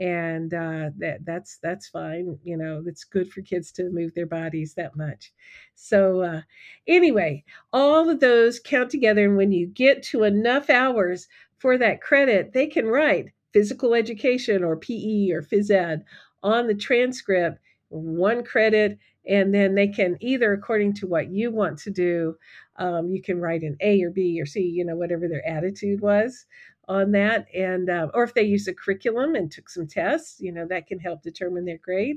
and 0.00 0.54
uh, 0.54 0.90
that 0.98 1.18
that's 1.24 1.58
that's 1.62 1.88
fine. 1.88 2.38
You 2.42 2.56
know, 2.56 2.82
it's 2.86 3.04
good 3.04 3.30
for 3.30 3.42
kids 3.42 3.70
to 3.72 3.90
move 3.90 4.14
their 4.14 4.26
bodies 4.26 4.74
that 4.74 4.96
much. 4.96 5.32
So 5.74 6.22
uh, 6.22 6.40
anyway, 6.88 7.44
all 7.72 8.08
of 8.08 8.20
those 8.20 8.58
count 8.58 8.90
together, 8.90 9.24
and 9.24 9.36
when 9.36 9.52
you 9.52 9.66
get 9.66 10.02
to 10.04 10.24
enough 10.24 10.70
hours 10.70 11.28
for 11.58 11.76
that 11.78 12.00
credit, 12.00 12.54
they 12.54 12.66
can 12.66 12.86
write 12.86 13.26
physical 13.52 13.94
education 13.94 14.64
or 14.64 14.76
PE 14.76 15.30
or 15.32 15.42
phys 15.42 15.70
ed 15.70 16.04
on 16.42 16.66
the 16.66 16.74
transcript, 16.74 17.58
one 17.90 18.42
credit, 18.42 18.98
and 19.28 19.52
then 19.54 19.74
they 19.74 19.88
can 19.88 20.16
either 20.20 20.54
according 20.54 20.94
to 20.94 21.06
what 21.06 21.30
you 21.30 21.50
want 21.50 21.78
to 21.78 21.90
do, 21.90 22.34
um, 22.76 23.10
you 23.10 23.20
can 23.22 23.38
write 23.38 23.62
an 23.62 23.76
A 23.82 24.02
or 24.02 24.10
B 24.10 24.40
or 24.40 24.46
C, 24.46 24.60
you 24.62 24.84
know, 24.84 24.96
whatever 24.96 25.28
their 25.28 25.46
attitude 25.46 26.00
was 26.00 26.46
on 26.90 27.12
that 27.12 27.46
and 27.54 27.88
uh, 27.88 28.08
or 28.14 28.24
if 28.24 28.34
they 28.34 28.42
use 28.42 28.66
a 28.66 28.74
curriculum 28.74 29.36
and 29.36 29.52
took 29.52 29.70
some 29.70 29.86
tests 29.86 30.40
you 30.40 30.50
know 30.50 30.66
that 30.66 30.88
can 30.88 30.98
help 30.98 31.22
determine 31.22 31.64
their 31.64 31.78
grade 31.78 32.16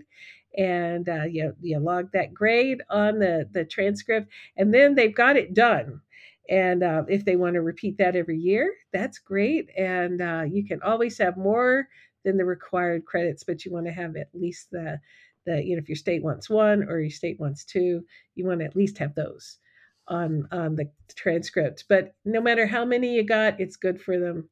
and 0.57 1.07
uh, 1.09 1.23
you, 1.23 1.55
you 1.61 1.77
log 1.77 2.11
that 2.11 2.33
grade 2.33 2.81
on 2.89 3.19
the 3.19 3.47
the 3.51 3.63
transcript 3.63 4.27
and 4.57 4.73
then 4.73 4.95
they've 4.95 5.15
got 5.15 5.37
it 5.37 5.53
done 5.53 6.01
and 6.49 6.81
uh, 6.81 7.03
if 7.07 7.23
they 7.23 7.35
want 7.35 7.53
to 7.53 7.61
repeat 7.61 7.99
that 7.99 8.15
every 8.15 8.37
year 8.37 8.73
that's 8.91 9.19
great 9.19 9.69
and 9.77 10.23
uh, 10.23 10.43
you 10.43 10.65
can 10.65 10.81
always 10.81 11.19
have 11.19 11.37
more 11.37 11.87
than 12.25 12.35
the 12.35 12.43
required 12.43 13.05
credits 13.05 13.43
but 13.43 13.63
you 13.63 13.71
want 13.71 13.85
to 13.85 13.91
have 13.91 14.15
at 14.15 14.29
least 14.33 14.71
the 14.71 14.99
the 15.45 15.63
you 15.63 15.75
know 15.75 15.81
if 15.81 15.87
your 15.87 15.95
state 15.95 16.23
wants 16.23 16.49
one 16.49 16.83
or 16.89 16.99
your 16.99 17.11
state 17.11 17.39
wants 17.39 17.63
two 17.63 18.03
you 18.33 18.43
want 18.43 18.59
to 18.59 18.65
at 18.65 18.75
least 18.75 18.97
have 18.97 19.13
those 19.13 19.59
on 20.07 20.47
on 20.51 20.75
the 20.75 20.89
transcript 21.15 21.85
but 21.87 22.15
no 22.25 22.41
matter 22.41 22.65
how 22.65 22.83
many 22.83 23.13
you 23.13 23.23
got 23.23 23.59
it's 23.59 23.75
good 23.75 24.01
for 24.01 24.19
them 24.19 24.49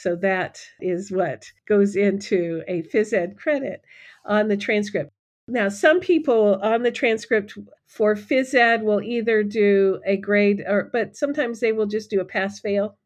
so 0.00 0.16
that 0.16 0.60
is 0.80 1.10
what 1.10 1.44
goes 1.66 1.96
into 1.96 2.62
a 2.68 2.82
phys 2.82 3.12
ed 3.12 3.36
credit 3.36 3.82
on 4.24 4.48
the 4.48 4.56
transcript. 4.56 5.10
Now, 5.48 5.68
some 5.68 6.00
people 6.00 6.58
on 6.62 6.82
the 6.82 6.90
transcript 6.90 7.56
for 7.86 8.14
phys 8.14 8.54
ed 8.54 8.82
will 8.82 9.00
either 9.00 9.42
do 9.42 10.00
a 10.04 10.16
grade 10.16 10.62
or, 10.66 10.90
but 10.92 11.16
sometimes 11.16 11.60
they 11.60 11.72
will 11.72 11.86
just 11.86 12.10
do 12.10 12.20
a 12.20 12.24
pass 12.24 12.58
fail. 12.60 12.98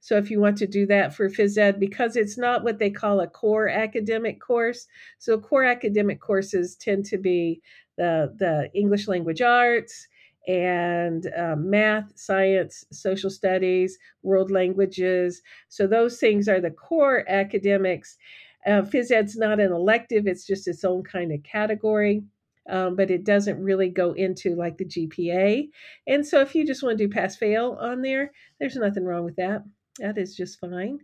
So 0.00 0.16
if 0.16 0.30
you 0.30 0.40
want 0.40 0.56
to 0.58 0.66
do 0.66 0.86
that 0.86 1.14
for 1.14 1.28
phys 1.28 1.58
ed, 1.58 1.78
because 1.78 2.16
it's 2.16 2.38
not 2.38 2.64
what 2.64 2.78
they 2.78 2.90
call 2.90 3.20
a 3.20 3.26
core 3.26 3.68
academic 3.68 4.40
course. 4.40 4.86
So 5.18 5.38
core 5.38 5.64
academic 5.64 6.20
courses 6.20 6.76
tend 6.76 7.04
to 7.06 7.18
be 7.18 7.60
the, 7.96 8.34
the 8.38 8.70
English 8.74 9.08
language 9.08 9.42
arts, 9.42 10.08
and 10.46 11.26
uh, 11.36 11.56
math, 11.56 12.12
science, 12.18 12.84
social 12.92 13.30
studies, 13.30 13.98
world 14.22 14.50
languages. 14.50 15.42
So 15.68 15.86
those 15.86 16.18
things 16.18 16.48
are 16.48 16.60
the 16.60 16.70
core 16.70 17.24
academics. 17.28 18.16
Uh, 18.66 18.82
phys 18.82 19.10
ed's 19.10 19.36
not 19.36 19.60
an 19.60 19.72
elective, 19.72 20.26
it's 20.26 20.46
just 20.46 20.66
its 20.68 20.84
own 20.84 21.02
kind 21.04 21.32
of 21.32 21.42
category. 21.42 22.24
um, 22.68 22.96
but 22.96 23.10
it 23.10 23.24
doesn't 23.24 23.62
really 23.62 23.88
go 23.90 24.12
into 24.12 24.56
like 24.56 24.76
the 24.76 24.84
GPA. 24.84 25.70
And 26.06 26.26
so 26.26 26.40
if 26.40 26.54
you 26.54 26.66
just 26.66 26.82
want 26.82 26.98
to 26.98 27.06
do 27.06 27.12
pass 27.12 27.36
fail 27.36 27.78
on 27.80 28.02
there, 28.02 28.32
there's 28.58 28.76
nothing 28.76 29.04
wrong 29.04 29.24
with 29.24 29.36
that. 29.36 29.62
That 30.00 30.18
is 30.18 30.34
just 30.36 30.58
fine. 30.58 30.98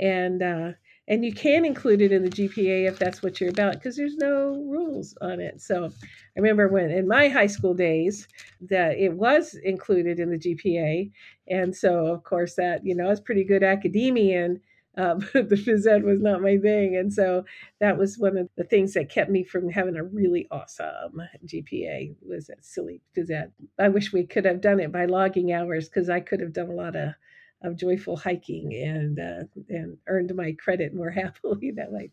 And 0.00 0.42
uh, 0.42 0.72
and 1.08 1.24
you 1.24 1.32
can 1.32 1.64
include 1.64 2.00
it 2.00 2.12
in 2.12 2.22
the 2.22 2.30
GPA 2.30 2.88
if 2.88 2.98
that's 2.98 3.22
what 3.22 3.40
you're 3.40 3.50
about 3.50 3.74
because 3.74 3.96
there's 3.96 4.16
no 4.16 4.62
rules 4.68 5.16
on 5.20 5.40
it. 5.40 5.60
So 5.60 5.86
I 5.86 6.40
remember 6.40 6.68
when 6.68 6.90
in 6.90 7.08
my 7.08 7.28
high 7.28 7.48
school 7.48 7.74
days 7.74 8.28
that 8.62 8.96
it 8.96 9.12
was 9.12 9.54
included 9.64 10.20
in 10.20 10.30
the 10.30 10.38
GPA, 10.38 11.10
and 11.48 11.74
so 11.74 12.06
of 12.06 12.22
course 12.22 12.54
that 12.54 12.84
you 12.86 12.94
know 12.94 13.06
I 13.06 13.10
was 13.10 13.20
pretty 13.20 13.44
good 13.44 13.62
academician. 13.62 14.60
Uh, 14.96 15.14
but 15.32 15.48
the 15.48 15.56
phys 15.56 15.86
ed 15.86 16.04
was 16.04 16.20
not 16.20 16.42
my 16.42 16.58
thing, 16.58 16.96
and 16.96 17.12
so 17.12 17.44
that 17.80 17.96
was 17.96 18.18
one 18.18 18.36
of 18.36 18.48
the 18.56 18.64
things 18.64 18.92
that 18.92 19.08
kept 19.08 19.30
me 19.30 19.42
from 19.42 19.70
having 19.70 19.96
a 19.96 20.04
really 20.04 20.46
awesome 20.50 21.22
GPA. 21.46 22.14
Was 22.28 22.46
that 22.46 22.64
silly 22.64 23.00
phys 23.16 23.30
ed? 23.30 23.52
I 23.78 23.88
wish 23.88 24.12
we 24.12 24.26
could 24.26 24.44
have 24.44 24.60
done 24.60 24.80
it 24.80 24.92
by 24.92 25.06
logging 25.06 25.52
hours 25.52 25.88
because 25.88 26.10
I 26.10 26.20
could 26.20 26.40
have 26.40 26.52
done 26.52 26.68
a 26.68 26.74
lot 26.74 26.94
of 26.94 27.14
of 27.62 27.76
joyful 27.76 28.16
hiking 28.16 28.74
and 28.74 29.18
uh, 29.18 29.44
and 29.68 29.96
earned 30.06 30.34
my 30.34 30.52
credit 30.52 30.94
more 30.94 31.10
happily 31.22 31.70
that 31.72 31.92
way. 31.92 32.10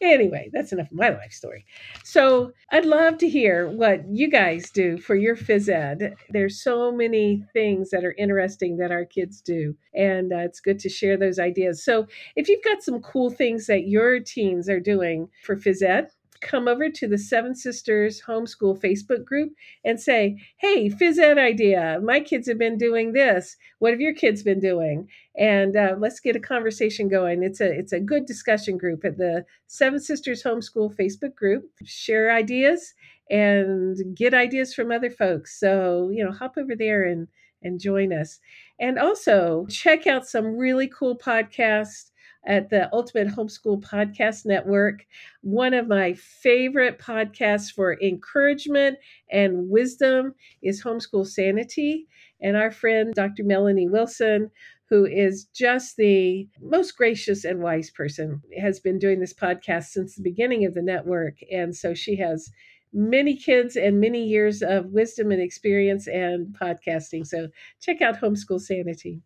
Anyway, 0.00 0.50
that's 0.52 0.72
enough 0.72 0.90
of 0.90 0.96
my 0.96 1.10
life 1.10 1.32
story. 1.32 1.64
So 2.04 2.52
I'd 2.70 2.84
love 2.84 3.18
to 3.18 3.28
hear 3.28 3.68
what 3.68 4.04
you 4.08 4.28
guys 4.28 4.70
do 4.70 4.98
for 4.98 5.14
your 5.14 5.36
phys 5.36 5.68
ed. 5.68 6.14
There's 6.30 6.62
so 6.62 6.92
many 6.92 7.44
things 7.52 7.90
that 7.90 8.04
are 8.04 8.14
interesting 8.18 8.76
that 8.78 8.92
our 8.92 9.04
kids 9.04 9.40
do, 9.40 9.76
and 9.94 10.32
uh, 10.32 10.38
it's 10.38 10.60
good 10.60 10.78
to 10.80 10.88
share 10.88 11.16
those 11.16 11.38
ideas. 11.38 11.84
So 11.84 12.06
if 12.36 12.48
you've 12.48 12.64
got 12.64 12.82
some 12.82 13.00
cool 13.00 13.30
things 13.30 13.66
that 13.66 13.86
your 13.86 14.20
teens 14.20 14.68
are 14.68 14.80
doing 14.80 15.28
for 15.44 15.56
phys 15.56 15.82
ed, 15.82 16.08
come 16.42 16.68
over 16.68 16.90
to 16.90 17.08
the 17.08 17.16
Seven 17.16 17.54
Sisters 17.54 18.20
Homeschool 18.26 18.80
Facebook 18.80 19.24
group 19.24 19.52
and 19.84 20.00
say, 20.00 20.36
hey, 20.58 20.90
phys 20.90 21.18
ed 21.18 21.38
idea. 21.38 22.00
My 22.02 22.20
kids 22.20 22.48
have 22.48 22.58
been 22.58 22.76
doing 22.76 23.12
this. 23.12 23.56
What 23.78 23.92
have 23.92 24.00
your 24.00 24.14
kids 24.14 24.42
been 24.42 24.60
doing? 24.60 25.08
And 25.36 25.76
uh, 25.76 25.94
let's 25.98 26.20
get 26.20 26.36
a 26.36 26.40
conversation 26.40 27.08
going. 27.08 27.42
It's 27.42 27.60
a 27.60 27.70
it's 27.70 27.92
a 27.92 28.00
good 28.00 28.26
discussion 28.26 28.76
group 28.76 29.04
at 29.04 29.18
the 29.18 29.44
Seven 29.66 30.00
Sisters 30.00 30.42
Homeschool 30.42 30.94
Facebook 30.94 31.34
group. 31.34 31.70
Share 31.84 32.34
ideas 32.34 32.94
and 33.30 33.96
get 34.14 34.34
ideas 34.34 34.74
from 34.74 34.92
other 34.92 35.10
folks. 35.10 35.58
So, 35.58 36.10
you 36.12 36.24
know, 36.24 36.32
hop 36.32 36.54
over 36.58 36.76
there 36.76 37.04
and 37.04 37.28
and 37.62 37.80
join 37.80 38.12
us. 38.12 38.40
And 38.80 38.98
also 38.98 39.66
check 39.70 40.06
out 40.06 40.26
some 40.26 40.56
really 40.56 40.88
cool 40.88 41.16
podcasts 41.16 42.10
at 42.46 42.70
the 42.70 42.92
Ultimate 42.92 43.28
Homeschool 43.28 43.82
Podcast 43.82 44.46
Network. 44.46 45.06
One 45.42 45.74
of 45.74 45.88
my 45.88 46.14
favorite 46.14 46.98
podcasts 46.98 47.72
for 47.72 48.00
encouragement 48.00 48.98
and 49.30 49.68
wisdom 49.68 50.34
is 50.62 50.82
Homeschool 50.82 51.26
Sanity. 51.26 52.06
And 52.40 52.56
our 52.56 52.70
friend, 52.70 53.14
Dr. 53.14 53.44
Melanie 53.44 53.88
Wilson, 53.88 54.50
who 54.88 55.06
is 55.06 55.46
just 55.54 55.96
the 55.96 56.48
most 56.60 56.96
gracious 56.96 57.44
and 57.44 57.60
wise 57.60 57.90
person, 57.90 58.42
has 58.60 58.80
been 58.80 58.98
doing 58.98 59.20
this 59.20 59.32
podcast 59.32 59.84
since 59.84 60.16
the 60.16 60.22
beginning 60.22 60.64
of 60.66 60.74
the 60.74 60.82
network. 60.82 61.36
And 61.50 61.74
so 61.74 61.94
she 61.94 62.16
has 62.16 62.50
many 62.92 63.36
kids 63.36 63.76
and 63.76 64.00
many 64.00 64.24
years 64.24 64.62
of 64.62 64.86
wisdom 64.86 65.30
and 65.30 65.40
experience 65.40 66.06
and 66.08 66.54
podcasting. 66.60 67.26
So 67.26 67.48
check 67.80 68.02
out 68.02 68.20
Homeschool 68.20 68.60
Sanity. 68.60 69.22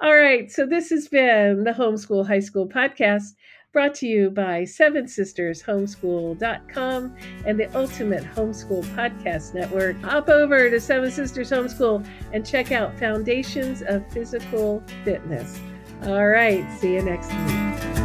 All 0.00 0.16
right, 0.16 0.50
so 0.50 0.66
this 0.66 0.90
has 0.90 1.08
been 1.08 1.64
the 1.64 1.72
Homeschool 1.72 2.26
High 2.26 2.40
School 2.40 2.68
podcast 2.68 3.34
brought 3.72 3.94
to 3.94 4.06
you 4.06 4.30
by 4.30 4.64
Seven 4.64 5.08
Sisters 5.08 5.62
Homeschool.com 5.62 7.16
and 7.46 7.58
the 7.58 7.74
Ultimate 7.76 8.24
Homeschool 8.24 8.84
Podcast 8.94 9.54
Network. 9.54 9.98
Hop 10.02 10.28
over 10.28 10.68
to 10.68 10.80
Seven 10.80 11.10
Sisters 11.10 11.50
Homeschool 11.50 12.06
and 12.32 12.46
check 12.46 12.70
out 12.70 12.98
Foundations 12.98 13.82
of 13.82 14.06
Physical 14.12 14.82
Fitness. 15.04 15.58
All 16.04 16.26
right, 16.26 16.66
see 16.78 16.94
you 16.94 17.02
next 17.02 17.32
week. 17.32 18.01